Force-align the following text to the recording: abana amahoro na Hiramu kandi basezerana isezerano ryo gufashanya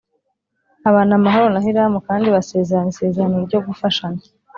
abana 0.89 1.11
amahoro 1.19 1.47
na 1.51 1.63
Hiramu 1.65 1.99
kandi 2.07 2.27
basezerana 2.35 2.89
isezerano 2.93 3.35
ryo 3.47 3.59
gufashanya 3.67 4.23